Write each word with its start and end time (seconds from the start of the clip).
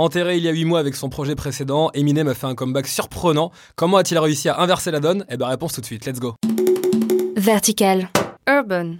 Enterré 0.00 0.38
il 0.38 0.44
y 0.44 0.48
a 0.48 0.52
8 0.52 0.64
mois 0.64 0.80
avec 0.80 0.96
son 0.96 1.10
projet 1.10 1.34
précédent, 1.34 1.90
Eminem 1.92 2.26
a 2.28 2.32
fait 2.32 2.46
un 2.46 2.54
comeback 2.54 2.86
surprenant. 2.86 3.52
Comment 3.76 3.98
a-t-il 3.98 4.18
réussi 4.18 4.48
à 4.48 4.58
inverser 4.58 4.90
la 4.90 4.98
donne? 4.98 5.26
Eh 5.28 5.36
ben 5.36 5.46
réponse 5.46 5.74
tout 5.74 5.82
de 5.82 5.84
suite, 5.84 6.06
let's 6.06 6.18
go. 6.18 6.36
Vertical. 7.36 8.08
Urban. 8.48 8.94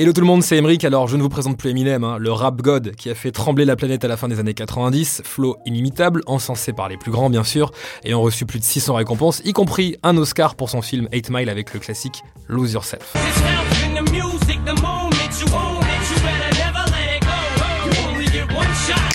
Hello 0.00 0.12
tout 0.12 0.20
le 0.20 0.28
monde, 0.28 0.44
c'est 0.44 0.56
Emric. 0.56 0.84
Alors 0.84 1.08
je 1.08 1.16
ne 1.16 1.22
vous 1.22 1.28
présente 1.28 1.58
plus 1.58 1.70
Eminem, 1.70 2.04
hein, 2.04 2.18
le 2.20 2.30
rap 2.30 2.62
god 2.62 2.94
qui 2.94 3.10
a 3.10 3.16
fait 3.16 3.32
trembler 3.32 3.64
la 3.64 3.74
planète 3.74 4.04
à 4.04 4.08
la 4.08 4.16
fin 4.16 4.28
des 4.28 4.38
années 4.38 4.54
90, 4.54 5.22
flow 5.24 5.56
inimitable, 5.66 6.22
encensé 6.26 6.72
par 6.72 6.88
les 6.88 6.96
plus 6.96 7.10
grands 7.10 7.30
bien 7.30 7.42
sûr, 7.42 7.72
ayant 8.04 8.20
reçu 8.20 8.46
plus 8.46 8.60
de 8.60 8.64
600 8.64 8.94
récompenses, 8.94 9.42
y 9.44 9.52
compris 9.52 9.96
un 10.04 10.16
Oscar 10.16 10.54
pour 10.54 10.70
son 10.70 10.82
film 10.82 11.08
8 11.12 11.30
Mile 11.30 11.48
avec 11.48 11.74
le 11.74 11.80
classique 11.80 12.22
Lose 12.46 12.74
Yourself. 12.74 13.12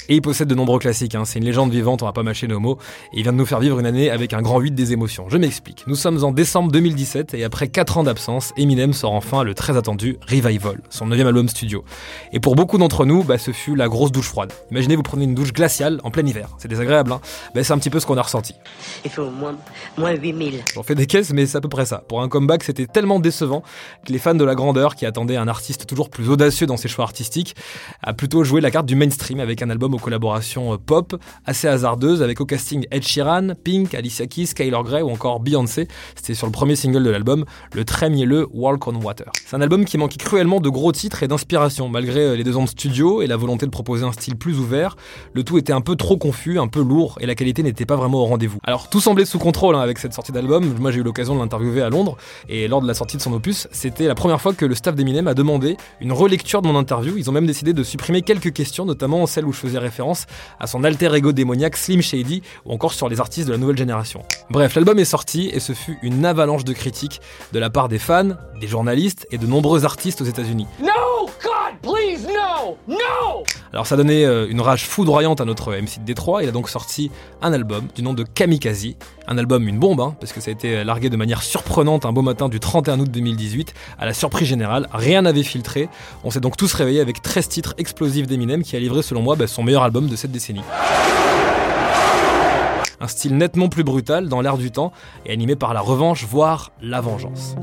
Et 0.10 0.16
il 0.16 0.22
possède 0.22 0.48
de 0.48 0.56
nombreux 0.56 0.80
classiques, 0.80 1.16
hein. 1.16 1.24
c'est 1.26 1.40
une 1.40 1.46
légende 1.46 1.72
vivante, 1.72 2.02
on 2.02 2.06
va 2.06 2.12
pas 2.12 2.24
mâcher 2.24 2.48
nos 2.48 2.60
mots, 2.60 2.78
et 3.14 3.20
il 3.20 3.24
vient 3.24 3.32
de 3.32 3.38
nous 3.38 3.46
faire 3.46 3.60
vivre 3.60 3.80
une 3.80 3.86
année 3.86 4.10
avec 4.10 4.34
un 4.34 4.42
grand 4.42 4.60
8 4.60 4.72
des 4.72 4.92
émotions. 4.92 5.26
Je 5.30 5.38
m'explique. 5.38 5.86
Nous 5.88 5.96
sommes 5.96 6.24
en 6.24 6.32
décembre 6.32 6.72
2017, 6.72 7.34
et 7.34 7.44
après 7.44 7.70
4 7.70 7.98
ans 7.98 8.04
d'absence, 8.04 8.54
Eminem 8.58 8.92
sort 8.94 9.14
enfin 9.14 9.44
le 9.44 9.54
très 9.54 9.78
attendu 9.78 10.18
Revival, 10.28 10.82
son 10.90 11.08
9 11.08 11.28
album 11.28 11.48
studio. 11.48 11.86
Et 12.34 12.40
pour 12.40 12.56
beaucoup 12.56 12.78
d'entre 12.78 13.06
nous, 13.06 13.24
bah, 13.24 13.38
ce 13.38 13.52
fut 13.52 13.76
la 13.76 13.88
grosse 13.88 14.12
douche 14.12 14.28
froide. 14.28 14.52
Imaginez 14.72 14.96
vous 14.96 15.04
prenez 15.04 15.24
une 15.24 15.36
douche 15.36 15.54
glaciale 15.54 16.02
en 16.04 16.12
plein 16.12 16.26
hiver, 16.26 16.50
c'est 16.58 16.68
désagréable, 16.68 17.14
hein 17.14 17.22
bah, 17.56 17.64
c'est 17.64 17.74
un 17.74 17.78
petit 17.78 17.90
peu 17.90 18.00
ce 18.00 18.06
qu'on 18.06 18.18
a 18.18 18.22
ressenti. 18.22 18.56
Il 19.06 19.12
fait 19.12 19.22
au 19.22 19.30
moins, 19.30 19.56
moins 19.98 20.12
8000. 20.12 20.64
J'en 20.74 20.84
fais 20.84 20.96
des 20.96 21.06
caisses, 21.06 21.32
mais 21.32 21.46
c'est 21.46 21.58
à 21.58 21.62
peu 21.62 21.70
près 21.70 21.86
ça. 21.86 22.04
Pour 22.08 22.22
un 22.22 22.28
comeback, 22.28 22.64
c'était 22.64 22.88
tellement 22.88 23.20
décevant 23.20 23.64
que 24.06 24.12
les 24.12 24.20
fans 24.20 24.36
de 24.36 24.44
la 24.44 24.56
grandeur, 24.56 24.96
qui 24.96 25.06
attendaient 25.06 25.38
un 25.38 25.48
artiste 25.48 25.86
toujours 25.86 26.10
plus 26.10 26.30
audacieux 26.30 26.68
dans 26.68 26.78
ses 26.78 26.88
choix 26.88 27.06
artistiques, 27.06 27.56
a 28.02 28.14
plutôt 28.14 28.44
joué 28.44 28.60
la 28.60 28.72
carte 28.72 28.86
du 28.86 28.96
mainstream 28.96 29.40
avec 29.40 29.62
un 29.62 29.70
album 29.70 29.94
aux 29.94 30.00
collaborations 30.04 30.74
euh, 30.74 30.78
pop 30.78 31.16
assez 31.46 31.68
hasardeuses 31.68 32.22
avec 32.22 32.40
au 32.42 32.46
casting 32.46 32.86
Ed 32.92 33.04
Sheeran, 33.04 33.54
Pink, 33.64 33.96
Alicia 33.96 34.28
Keys, 34.28 34.48
Skyler 34.48 34.82
Grey 34.84 35.02
ou 35.02 35.10
encore 35.10 35.40
Beyoncé. 35.40 35.88
C'était 36.16 36.36
sur 36.36 36.46
le 36.46 36.52
premier 36.52 36.76
single 36.76 37.04
de 37.04 37.10
l'album, 37.10 37.46
le 37.74 37.86
très 37.86 38.10
mielleux 38.10 38.48
Walk 38.54 38.88
on 38.88 38.96
Water. 39.02 39.32
C'est 39.46 39.56
un 39.56 39.62
album 39.62 39.86
qui 39.86 39.98
manquait 39.98 40.18
cruellement 40.18 40.60
de 40.60 40.70
gros 40.70 40.92
titres 40.92 41.24
et 41.24 41.28
d'inspiration 41.28 41.90
malgré 41.90 42.20
euh, 42.20 42.36
les 42.36 42.44
deux 42.44 42.58
ans 42.58 42.64
de 42.64 42.70
studio 42.70 43.22
et 43.22 43.28
la 43.28 43.38
volonté 43.38 43.66
de 43.66 43.72
proposer 43.72 44.06
un 44.06 44.12
style 44.12 44.36
plus 44.36 44.60
ouvert. 44.60 44.96
Le 45.34 45.44
tout 45.44 45.58
était 45.58 45.74
un 45.74 45.82
peu 45.82 45.96
trop 45.96 46.18
confus, 46.18 46.60
un 46.60 46.68
peu 46.68 46.84
lourd 46.84 47.18
et 47.22 47.26
la 47.26 47.36
qualité 47.36 47.64
n'était 47.64 47.86
pas 47.86 47.96
vraiment 47.96 48.22
au 48.22 48.26
rendez-vous. 48.26 48.60
Alors 48.64 48.90
tout 48.90 49.00
semblait 49.00 49.26
sous 49.26 49.40
contrôle 49.40 49.76
hein, 49.76 49.80
avec 49.80 49.98
cette 49.98 50.14
sortie 50.14 50.32
d'album. 50.32 50.76
Moi 50.80 50.92
j'ai 50.92 51.00
eu 51.00 51.04
l'occasion 51.04 51.34
de 51.34 51.40
l'interviewer 51.40 51.82
à 51.82 51.90
Londres 51.90 52.18
et 52.50 52.68
lors 52.68 52.82
de 52.82 52.88
la 52.88 52.94
sortie 52.94 53.18
de 53.18 53.22
son 53.22 53.34
opus, 53.34 53.68
c'était 53.72 54.08
la 54.08 54.16
première 54.16 54.42
fois 54.42 54.54
que 54.54 54.66
le 54.66 54.76
staff 54.76 54.96
d'Eminem 54.96 55.28
a 55.28 55.34
demandé 55.34 55.78
une 56.02 56.12
relecture 56.12 56.62
de 56.62 56.68
mon 56.68 56.76
interview. 56.76 57.16
Ils 57.18 57.30
ont 57.30 57.34
même 57.34 57.48
décidé 57.48 57.74
de 57.74 57.84
supprimer 57.84 58.22
quelques 58.22 58.54
questions, 58.54 58.86
notamment 58.86 59.26
celles 59.26 59.46
où 59.46 59.54
je 59.54 59.60
faisais 59.60 59.80
référence 59.84 60.26
à 60.60 60.68
son 60.68 60.84
alter 60.84 61.14
ego 61.14 61.32
démoniaque 61.32 61.78
Slim 61.78 62.02
Shady 62.02 62.42
ou 62.66 62.74
encore 62.74 62.94
sur 62.94 63.10
les 63.10 63.20
artistes 63.20 63.48
de 63.48 63.54
la 63.54 63.60
nouvelle 63.60 63.78
génération. 63.78 64.24
Bref, 64.50 64.76
l'album 64.76 64.98
est 65.00 65.06
sorti 65.06 65.50
et 65.54 65.60
ce 65.60 65.74
fut 65.74 65.98
une 66.02 66.26
avalanche 66.26 66.64
de 66.64 66.74
critiques 66.74 67.22
de 67.52 67.60
la 67.60 67.70
part 67.70 67.90
des 67.90 68.00
fans, 68.00 68.32
des 68.60 68.68
journalistes 68.68 69.28
et 69.32 69.38
de 69.38 69.46
nombreux 69.46 69.86
artistes 69.86 70.22
aux 70.22 70.26
États-Unis. 70.26 70.68
No, 70.82 71.28
God, 71.42 71.80
please, 71.82 72.26
no, 72.28 72.78
no! 72.88 73.03
Alors 73.74 73.88
ça 73.88 73.98
donnait 73.98 74.24
euh, 74.24 74.48
une 74.48 74.62
rage 74.62 74.86
foudroyante 74.86 75.42
à 75.42 75.46
notre 75.46 75.72
MC 75.72 76.00
de 76.00 76.06
Détroit, 76.06 76.44
il 76.44 76.50
a 76.50 76.52
donc 76.52 76.70
sorti 76.70 77.10
un 77.42 77.54
album 77.54 77.88
du 77.96 78.04
nom 78.04 78.14
de 78.14 78.24
Kamikaze, 78.24 78.90
un 79.28 79.40
album 79.40 79.68
une 79.68 79.80
bombe, 79.80 80.00
hein, 80.00 80.16
parce 80.20 80.32
que 80.32 80.42
ça 80.42 80.52
a 80.52 80.54
été 80.54 80.84
largué 80.84 81.10
de 81.10 81.18
manière 81.18 81.42
surprenante 81.42 82.06
un 82.06 82.14
beau 82.14 82.22
matin 82.22 82.50
du 82.50 82.60
31 82.60 83.00
août 83.00 83.10
2018, 83.10 83.74
à 83.98 84.06
la 84.06 84.14
surprise 84.14 84.48
générale, 84.48 84.88
rien 84.94 85.24
n'avait 85.24 85.42
filtré, 85.42 85.90
on 86.24 86.30
s'est 86.30 86.40
donc 86.40 86.56
tous 86.56 86.72
réveillés 86.74 87.02
avec 87.02 87.24
13 87.24 87.48
titres 87.48 87.74
explosifs 87.80 88.28
d'Eminem 88.28 88.62
qui 88.62 88.76
a 88.76 88.80
livré 88.80 89.02
selon 89.02 89.24
moi 89.24 89.36
bah, 89.36 89.48
son 89.48 89.64
meilleur 89.64 89.82
album 89.82 90.08
de 90.08 90.16
cette 90.16 90.32
décennie. 90.32 90.62
Un 93.00 93.08
style 93.08 93.38
nettement 93.38 93.70
plus 93.70 93.84
brutal 93.84 94.30
dans 94.30 94.42
l'air 94.42 94.58
du 94.58 94.72
temps 94.72 94.92
et 95.26 95.32
animé 95.32 95.56
par 95.56 95.74
la 95.74 95.82
revanche, 95.82 96.26
voire 96.26 96.72
la 96.82 97.02
vengeance. 97.02 97.56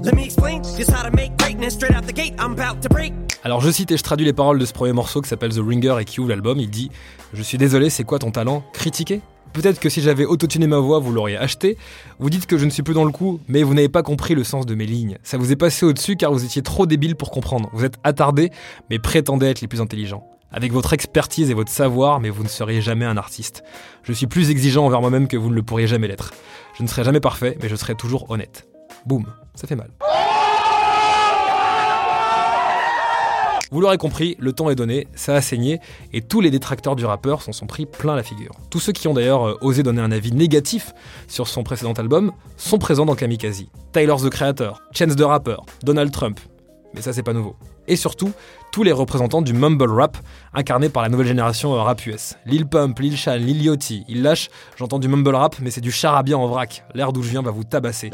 Alors 3.43 3.61
je 3.61 3.71
cite 3.71 3.91
et 3.91 3.97
je 3.97 4.03
traduis 4.03 4.27
les 4.27 4.33
paroles 4.33 4.59
de 4.59 4.65
ce 4.65 4.73
premier 4.73 4.93
morceau 4.93 5.21
qui 5.23 5.29
s'appelle 5.29 5.55
The 5.55 5.61
Ringer 5.67 5.97
et 6.01 6.05
qui 6.05 6.21
ouvre 6.21 6.31
l'album. 6.31 6.59
Il 6.59 6.71
dit 6.71 6.91
Je 7.33 7.43
suis 7.43 7.59
désolé, 7.59 7.91
c'est 7.91 8.05
quoi 8.05 8.19
ton 8.19 8.31
talent? 8.31 8.63
Critiquer? 8.73 9.23
Peut-être 9.53 9.81
que 9.81 9.89
si 9.89 10.01
j'avais 10.01 10.25
autotuné 10.25 10.67
ma 10.69 10.79
voix, 10.79 11.01
vous 11.01 11.13
l'auriez 11.13 11.37
acheté. 11.37 11.77
Vous 12.21 12.31
dites 12.31 12.47
que 12.47 12.57
je 12.57 12.65
ne 12.65 12.71
suis 12.71 12.85
plus 12.85 12.95
dans 12.95 13.05
le 13.05 13.11
coup, 13.11 13.41
mais 13.49 13.65
vous 13.65 13.75
n'avez 13.75 13.89
pas 13.89 14.03
compris 14.03 14.35
le 14.35 14.45
sens 14.45 14.65
de 14.65 14.75
mes 14.77 14.87
lignes. 14.87 15.19
Ça 15.25 15.39
vous 15.39 15.51
est 15.51 15.57
passé 15.57 15.85
au-dessus 15.85 16.17
car 16.17 16.33
vous 16.33 16.45
étiez 16.45 16.63
trop 16.63 16.87
débile 16.87 17.17
pour 17.17 17.31
comprendre. 17.31 17.69
Vous 17.73 17.85
êtes 17.85 17.97
attardé, 18.05 18.51
mais 18.91 18.99
prétendez 18.99 19.47
être 19.47 19.61
les 19.61 19.69
plus 19.69 19.81
intelligents. 19.81 20.30
Avec 20.53 20.73
votre 20.73 20.93
expertise 20.93 21.49
et 21.51 21.55
votre 21.55 21.71
savoir, 21.71 22.21
mais 22.21 22.29
vous 22.29 22.43
ne 22.43 22.49
seriez 22.49 22.81
jamais 22.81 23.05
un 23.05 23.17
artiste. 23.17 23.63
Je 24.03 24.13
suis 24.13 24.27
plus 24.27 24.51
exigeant 24.51 24.85
envers 24.85 25.01
moi-même 25.01 25.29
que 25.29 25.37
vous 25.37 25.49
ne 25.49 25.55
le 25.55 25.63
pourriez 25.63 25.87
jamais 25.87 26.09
l'être. 26.09 26.33
Je 26.77 26.83
ne 26.83 26.89
serai 26.89 27.05
jamais 27.05 27.21
parfait, 27.21 27.57
mais 27.63 27.69
je 27.69 27.77
serai 27.77 27.95
toujours 27.95 28.31
honnête. 28.31 28.69
Boum, 29.07 29.27
ça 29.55 29.69
fait 29.69 29.77
mal. 29.77 29.91
Vous 33.73 33.81
l'aurez 33.81 33.99
compris, 33.99 34.37
le 34.41 34.53
temps 34.53 34.69
est 34.69 34.75
donné, 34.75 35.07
ça 35.15 35.37
a 35.37 35.41
saigné, 35.41 35.79
et 36.13 36.23
tous 36.23 36.41
les 36.41 36.51
détracteurs 36.51 36.97
du 36.97 37.05
rappeur 37.05 37.43
s'en 37.43 37.53
sont 37.53 37.69
pris 37.69 37.87
plein 37.87 38.17
la 38.17 38.25
figure. 38.25 38.51
Tous 38.69 38.81
ceux 38.81 38.93
qui 38.93 39.07
ont 39.07 39.15
d'ailleurs 39.15 39.49
euh, 39.49 39.59
osé 39.61 39.85
donner 39.85 40.03
un 40.03 40.11
avis 40.11 40.33
négatif 40.33 40.93
sur 41.29 41.47
son 41.47 41.63
précédent 41.63 41.93
album 41.93 42.33
sont 42.57 42.79
présents 42.79 43.07
dans 43.07 43.15
Kamikaze. 43.15 43.67
Tyler 43.93 44.17
the 44.21 44.29
Creator, 44.29 44.83
Chance 44.93 45.15
the 45.15 45.21
Rapper, 45.21 45.59
Donald 45.85 46.11
Trump. 46.11 46.41
Mais 46.95 47.01
ça 47.03 47.13
c'est 47.13 47.23
pas 47.23 47.33
nouveau. 47.33 47.55
Et 47.91 47.97
surtout, 47.97 48.33
tous 48.71 48.85
les 48.85 48.93
représentants 48.93 49.43
du 49.43 49.53
mumble 49.53 49.91
rap, 49.91 50.17
incarné 50.55 50.89
par 50.89 51.03
la 51.03 51.09
nouvelle 51.09 51.27
génération 51.27 51.75
euh, 51.75 51.83
rap 51.83 52.07
US. 52.07 52.35
Lil 52.47 52.67
Pump, 52.67 52.97
Lil 53.01 53.17
Shan, 53.17 53.35
Lil 53.35 53.63
Yachty, 53.63 54.05
il 54.09 54.23
lâche, 54.23 54.49
j'entends 54.77 55.01
du 55.01 55.09
mumble 55.09 55.35
rap, 55.35 55.57
mais 55.61 55.73
c'est 55.73 55.81
du 55.81 55.91
charabia 55.91 56.39
en 56.39 56.47
vrac. 56.47 56.85
L'air 56.95 57.13
d'où 57.13 57.23
je 57.25 57.31
viens 57.31 57.43
va 57.43 57.51
vous 57.51 57.65
tabasser. 57.65 58.11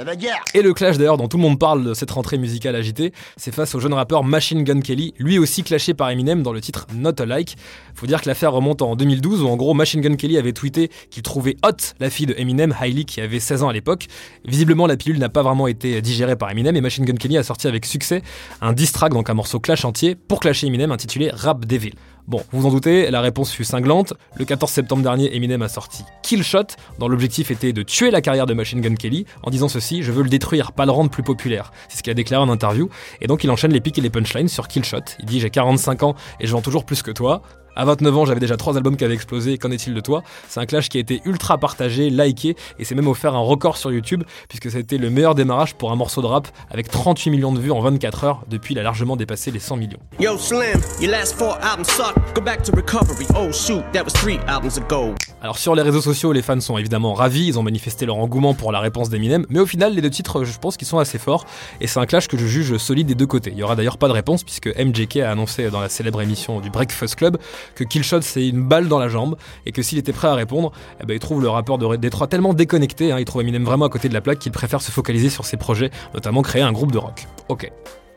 Et 0.54 0.62
le 0.62 0.72
clash 0.72 0.96
d'ailleurs 0.96 1.18
dont 1.18 1.28
tout 1.28 1.36
le 1.36 1.42
monde 1.42 1.58
parle 1.58 1.84
de 1.84 1.92
cette 1.92 2.10
rentrée 2.10 2.38
musicale 2.38 2.74
agitée, 2.74 3.12
c'est 3.36 3.54
face 3.54 3.74
au 3.74 3.80
jeune 3.80 3.92
rappeur 3.92 4.24
Machine 4.24 4.64
Gun 4.64 4.80
Kelly, 4.80 5.12
lui 5.18 5.38
aussi 5.38 5.62
clashé 5.62 5.92
par 5.92 6.08
Eminem 6.08 6.42
dans 6.42 6.52
le 6.52 6.62
titre 6.62 6.86
Not 6.94 7.20
Alike. 7.20 7.58
Faut 7.94 8.06
dire 8.06 8.22
que 8.22 8.28
l'affaire 8.28 8.52
remonte 8.52 8.80
en 8.80 8.96
2012 8.96 9.42
où 9.42 9.48
en 9.48 9.56
gros 9.56 9.74
Machine 9.74 10.00
Gun 10.00 10.16
Kelly 10.16 10.38
avait 10.38 10.52
tweeté 10.52 10.90
qu'il 11.10 11.22
trouvait 11.22 11.56
hot 11.64 11.76
la 12.00 12.08
fille 12.08 12.26
de 12.26 12.34
Eminem, 12.36 12.74
Hailey, 12.80 13.04
qui 13.04 13.20
avait 13.20 13.40
16 13.40 13.62
ans 13.62 13.68
à 13.68 13.72
l'époque. 13.74 14.06
Visiblement 14.46 14.86
la 14.86 14.96
pilule 14.96 15.18
n'a 15.18 15.28
pas 15.28 15.42
vraiment 15.42 15.66
été 15.66 16.00
digérée 16.00 16.36
par 16.36 16.50
Eminem 16.50 16.76
et 16.76 16.80
Machine 16.80 17.04
Gun 17.04 17.16
Kelly 17.16 17.36
a 17.36 17.42
sorti 17.42 17.68
avec 17.68 17.84
succès 17.84 18.22
un 18.62 18.72
diss 18.72 18.92
track, 18.92 19.12
donc 19.12 19.28
un 19.28 19.34
morceau 19.34 19.60
clash 19.66 19.84
entier, 19.84 20.14
pour 20.14 20.38
clasher 20.38 20.68
Eminem 20.68 20.92
intitulé 20.92 21.28
Rap 21.28 21.64
Devil. 21.64 21.94
Bon, 22.28 22.40
vous 22.52 22.66
en 22.66 22.70
doutez, 22.70 23.10
la 23.10 23.20
réponse 23.20 23.50
fut 23.50 23.64
cinglante. 23.64 24.14
Le 24.36 24.44
14 24.44 24.70
septembre 24.70 25.02
dernier, 25.02 25.34
Eminem 25.34 25.60
a 25.62 25.68
sorti 25.68 26.04
Killshot, 26.22 26.76
dont 27.00 27.08
l'objectif 27.08 27.50
était 27.50 27.72
de 27.72 27.82
tuer 27.82 28.12
la 28.12 28.20
carrière 28.20 28.46
de 28.46 28.54
Machine 28.54 28.80
Gun 28.80 28.94
Kelly, 28.94 29.26
en 29.42 29.50
disant 29.50 29.66
ceci 29.66 30.04
Je 30.04 30.12
veux 30.12 30.22
le 30.22 30.28
détruire, 30.28 30.70
pas 30.70 30.86
le 30.86 30.92
rendre 30.92 31.10
plus 31.10 31.24
populaire. 31.24 31.72
C'est 31.88 31.98
ce 31.98 32.02
qu'il 32.04 32.12
a 32.12 32.14
déclaré 32.14 32.44
en 32.44 32.48
interview. 32.48 32.88
Et 33.20 33.26
donc 33.26 33.42
il 33.42 33.50
enchaîne 33.50 33.72
les 33.72 33.80
pics 33.80 33.98
et 33.98 34.00
les 34.00 34.08
punchlines 34.10 34.46
sur 34.46 34.68
Killshot. 34.68 35.00
Il 35.18 35.26
dit 35.26 35.40
J'ai 35.40 35.50
45 35.50 36.04
ans 36.04 36.14
et 36.38 36.46
je 36.46 36.52
vends 36.52 36.62
toujours 36.62 36.84
plus 36.84 37.02
que 37.02 37.10
toi. 37.10 37.42
À 37.78 37.84
29 37.84 38.16
ans, 38.16 38.24
j'avais 38.24 38.40
déjà 38.40 38.56
trois 38.56 38.78
albums 38.78 38.96
qui 38.96 39.04
avaient 39.04 39.12
explosé. 39.12 39.58
Qu'en 39.58 39.70
est-il 39.70 39.92
de 39.92 40.00
toi? 40.00 40.22
C'est 40.48 40.60
un 40.60 40.64
clash 40.64 40.88
qui 40.88 40.96
a 40.96 41.00
été 41.00 41.20
ultra 41.26 41.58
partagé, 41.58 42.08
liké, 42.08 42.56
et 42.78 42.84
c'est 42.86 42.94
même 42.94 43.06
offert 43.06 43.34
un 43.34 43.40
record 43.40 43.76
sur 43.76 43.92
YouTube, 43.92 44.24
puisque 44.48 44.70
ça 44.70 44.78
a 44.78 44.80
été 44.80 44.96
le 44.96 45.10
meilleur 45.10 45.34
démarrage 45.34 45.74
pour 45.74 45.92
un 45.92 45.96
morceau 45.96 46.22
de 46.22 46.26
rap 46.26 46.48
avec 46.70 46.88
38 46.88 47.30
millions 47.30 47.52
de 47.52 47.60
vues 47.60 47.72
en 47.72 47.80
24 47.80 48.24
heures. 48.24 48.40
Depuis, 48.48 48.72
il 48.72 48.78
a 48.78 48.82
largement 48.82 49.14
dépassé 49.14 49.50
les 49.50 49.58
100 49.58 49.76
millions. 49.76 49.98
Yo, 50.18 50.38
Slim, 50.38 50.80
your 51.02 51.10
last 51.10 51.34
four 51.36 51.58
albums 51.60 51.84
suck. 51.84 52.14
Go 52.34 52.40
back 52.40 52.62
to 52.62 52.72
recovery. 52.74 53.26
Oh 53.36 53.52
shoot, 53.52 53.84
that 53.92 54.04
was 54.04 54.14
three 54.14 54.38
albums 54.48 54.78
ago. 54.78 55.14
Alors 55.42 55.58
sur 55.58 55.74
les 55.74 55.82
réseaux 55.82 56.00
sociaux, 56.00 56.32
les 56.32 56.40
fans 56.40 56.58
sont 56.60 56.78
évidemment 56.78 57.12
ravis, 57.12 57.46
ils 57.46 57.58
ont 57.58 57.62
manifesté 57.62 58.06
leur 58.06 58.16
engouement 58.16 58.54
pour 58.54 58.72
la 58.72 58.80
réponse 58.80 59.10
d'Eminem, 59.10 59.44
mais 59.50 59.60
au 59.60 59.66
final, 59.66 59.94
les 59.94 60.00
deux 60.00 60.10
titres, 60.10 60.44
je 60.44 60.58
pense 60.58 60.78
qu'ils 60.78 60.88
sont 60.88 60.98
assez 60.98 61.18
forts, 61.18 61.44
et 61.82 61.86
c'est 61.86 62.00
un 62.00 62.06
clash 62.06 62.26
que 62.26 62.38
je 62.38 62.46
juge 62.46 62.74
solide 62.78 63.06
des 63.06 63.14
deux 63.14 63.26
côtés. 63.26 63.50
Il 63.52 63.58
y 63.58 63.62
aura 63.62 63.76
d'ailleurs 63.76 63.98
pas 63.98 64.08
de 64.08 64.14
réponse, 64.14 64.44
puisque 64.44 64.66
MJK 64.66 65.18
a 65.18 65.30
annoncé 65.30 65.70
dans 65.70 65.80
la 65.80 65.90
célèbre 65.90 66.22
émission 66.22 66.60
du 66.60 66.70
Breakfast 66.70 67.16
Club 67.16 67.36
que 67.74 67.84
Killshot 67.84 68.22
c'est 68.22 68.46
une 68.48 68.62
balle 68.62 68.88
dans 68.88 68.98
la 68.98 69.08
jambe, 69.08 69.36
et 69.64 69.72
que 69.72 69.82
s'il 69.82 69.98
était 69.98 70.12
prêt 70.12 70.28
à 70.28 70.34
répondre, 70.34 70.72
eh 71.00 71.06
ben, 71.06 71.14
il 71.14 71.20
trouve 71.20 71.42
le 71.42 71.48
rappeur 71.48 71.78
de 71.78 71.96
Détroit 71.96 72.26
tellement 72.26 72.54
déconnecté, 72.54 73.12
hein, 73.12 73.18
il 73.18 73.24
trouve 73.24 73.42
Eminem 73.42 73.64
vraiment 73.64 73.86
à 73.86 73.88
côté 73.88 74.08
de 74.08 74.14
la 74.14 74.20
plaque 74.20 74.38
qu'il 74.38 74.52
préfère 74.52 74.80
se 74.80 74.90
focaliser 74.90 75.30
sur 75.30 75.44
ses 75.44 75.56
projets, 75.56 75.90
notamment 76.14 76.42
créer 76.42 76.62
un 76.62 76.72
groupe 76.72 76.92
de 76.92 76.98
rock. 76.98 77.26
Ok. 77.48 77.70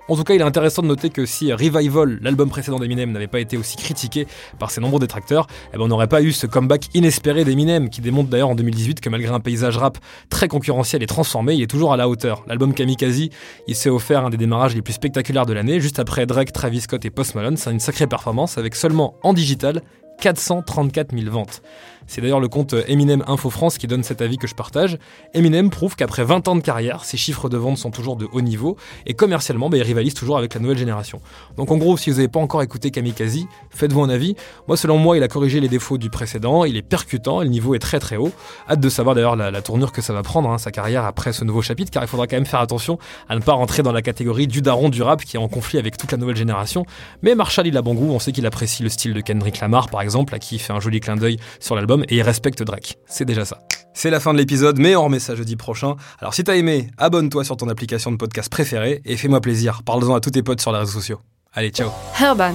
En 0.09 0.15
tout 0.15 0.23
cas, 0.23 0.33
il 0.33 0.41
est 0.41 0.43
intéressant 0.43 0.81
de 0.81 0.87
noter 0.87 1.11
que 1.11 1.27
si 1.27 1.53
Revival, 1.53 2.17
l'album 2.23 2.49
précédent 2.49 2.79
d'Eminem, 2.79 3.11
n'avait 3.11 3.27
pas 3.27 3.39
été 3.39 3.57
aussi 3.57 3.77
critiqué 3.77 4.25
par 4.57 4.71
ses 4.71 4.81
nombreux 4.81 4.99
détracteurs, 4.99 5.45
eh 5.71 5.77
ben 5.77 5.83
on 5.83 5.87
n'aurait 5.87 6.07
pas 6.07 6.23
eu 6.23 6.31
ce 6.31 6.47
comeback 6.47 6.87
inespéré 6.95 7.45
d'Eminem, 7.45 7.91
qui 7.91 8.01
démontre 8.01 8.27
d'ailleurs 8.27 8.49
en 8.49 8.55
2018 8.55 9.01
que 9.01 9.09
malgré 9.09 9.31
un 9.31 9.39
paysage 9.39 9.77
rap 9.77 9.99
très 10.31 10.47
concurrentiel 10.47 11.03
et 11.03 11.05
transformé, 11.05 11.53
il 11.53 11.61
est 11.61 11.67
toujours 11.67 11.93
à 11.93 11.97
la 11.97 12.09
hauteur. 12.09 12.43
L'album 12.47 12.73
Kamikaze, 12.73 13.29
il 13.67 13.75
s'est 13.75 13.91
offert 13.91 14.25
un 14.25 14.31
des 14.31 14.37
démarrages 14.37 14.73
les 14.73 14.81
plus 14.81 14.93
spectaculaires 14.93 15.45
de 15.45 15.53
l'année, 15.53 15.79
juste 15.79 15.99
après 15.99 16.25
Drake, 16.25 16.53
Travis 16.53 16.81
Scott 16.81 17.05
et 17.05 17.11
Post 17.11 17.35
Malone. 17.35 17.55
C'est 17.55 17.71
une 17.71 17.79
sacrée 17.79 18.07
performance 18.07 18.57
avec 18.57 18.73
seulement 18.73 19.13
en 19.21 19.33
digital 19.33 19.83
434 20.19 21.17
000 21.17 21.31
ventes. 21.31 21.61
C'est 22.09 22.21
d'ailleurs 22.21 22.39
le 22.39 22.47
compte 22.47 22.73
Eminem 22.87 23.23
Info 23.27 23.51
France 23.51 23.77
qui 23.77 23.85
donne 23.85 24.01
cet 24.01 24.23
avis 24.23 24.37
que 24.37 24.47
je 24.47 24.55
partage. 24.55 24.97
Eminem 25.35 25.69
prouve 25.69 25.95
qu'après 25.95 26.23
20 26.23 26.47
ans 26.47 26.55
de 26.55 26.61
carrière, 26.61 27.05
ses 27.05 27.17
chiffres 27.17 27.49
de 27.49 27.57
vente 27.57 27.77
sont 27.77 27.91
toujours 27.91 28.15
de 28.15 28.27
haut 28.31 28.41
niveau 28.41 28.77
et 29.05 29.13
commercialement, 29.13 29.69
bah, 29.69 29.77
il 29.77 29.83
rivalise 29.83 30.15
toujours 30.15 30.39
avec 30.39 30.55
la 30.55 30.59
nouvelle 30.59 30.79
génération. 30.79 31.21
Donc 31.55 31.69
en 31.69 31.77
gros, 31.77 31.97
si 31.97 32.09
vous 32.09 32.15
n'avez 32.15 32.27
pas 32.27 32.39
encore 32.39 32.63
écouté 32.63 32.89
Kamikaze, 32.89 33.45
faites-vous 33.69 34.01
un 34.01 34.09
avis. 34.09 34.35
Moi, 34.67 34.75
selon 34.75 34.97
moi, 34.97 35.17
il 35.17 35.23
a 35.23 35.27
corrigé 35.27 35.59
les 35.59 35.67
défauts 35.67 35.99
du 35.99 36.09
précédent, 36.09 36.65
il 36.65 36.77
est 36.77 36.81
percutant 36.81 37.43
et 37.43 37.45
le 37.45 37.51
niveau 37.51 37.75
est 37.75 37.79
très 37.79 37.99
très 37.99 38.15
haut. 38.15 38.31
Hâte 38.67 38.79
de 38.79 38.89
savoir 38.89 39.13
d'ailleurs 39.13 39.35
la, 39.35 39.61
tournure 39.61 39.91
que 39.91 40.01
ça 40.01 40.11
va 40.11 40.23
prendre, 40.23 40.49
hein, 40.49 40.57
sa 40.57 40.71
carrière 40.71 41.05
après 41.05 41.31
ce 41.31 41.43
nouveau 41.43 41.61
chapitre, 41.61 41.91
car 41.91 42.03
il 42.03 42.07
faudra 42.07 42.25
quand 42.25 42.37
même 42.37 42.47
faire 42.47 42.61
attention 42.61 42.97
à 43.27 43.35
ne 43.35 43.41
pas 43.41 43.53
rentrer 43.53 43.83
dans 43.83 43.91
la 43.91 44.01
catégorie 44.01 44.47
du 44.47 44.63
daron 44.63 44.89
du 44.89 45.03
rap 45.03 45.23
qui 45.23 45.37
est 45.37 45.39
en 45.39 45.47
conflit 45.47 45.77
avec 45.77 45.95
toute 45.95 46.11
la 46.11 46.17
nouvelle 46.17 46.37
génération. 46.37 46.87
Mais 47.21 47.35
Marshall, 47.35 47.67
il 47.67 47.77
a 47.77 47.83
bon 47.83 47.93
goût, 47.93 48.09
on 48.11 48.17
sait 48.17 48.31
qu'il 48.31 48.47
apprécie 48.47 48.81
le 48.81 48.89
style 48.89 49.13
de 49.13 49.21
Kendrick 49.21 49.59
Lamar 49.59 49.89
par 49.89 50.01
exemple, 50.09 50.33
à 50.33 50.39
qui 50.39 50.55
il 50.55 50.59
fait 50.59 50.73
un 50.73 50.79
joli 50.79 50.99
clin 50.99 51.15
d'œil 51.15 51.37
sur 51.59 51.75
l'album 51.75 52.03
et 52.09 52.17
il 52.17 52.21
respecte 52.21 52.63
Drake. 52.63 52.97
C'est 53.07 53.25
déjà 53.25 53.45
ça. 53.45 53.59
C'est 53.93 54.09
la 54.09 54.19
fin 54.19 54.33
de 54.33 54.39
l'épisode, 54.39 54.79
mais 54.79 54.95
on 54.95 55.03
remet 55.03 55.19
ça 55.19 55.35
jeudi 55.35 55.55
prochain. 55.55 55.95
Alors 56.19 56.33
si 56.33 56.43
t'as 56.43 56.55
aimé, 56.55 56.89
abonne-toi 56.97 57.43
sur 57.43 57.57
ton 57.57 57.69
application 57.69 58.11
de 58.11 58.17
podcast 58.17 58.49
préférée 58.49 59.01
et 59.05 59.17
fais-moi 59.17 59.41
plaisir. 59.41 59.83
Parle-en 59.83 60.15
à 60.15 60.19
tous 60.19 60.31
tes 60.31 60.43
potes 60.43 60.61
sur 60.61 60.71
les 60.71 60.79
réseaux 60.79 60.93
sociaux. 60.99 61.19
Allez, 61.53 61.69
ciao. 61.69 61.91
Urban. 62.21 62.53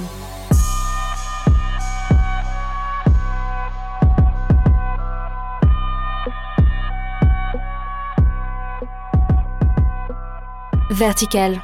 Vertical. 10.91 11.61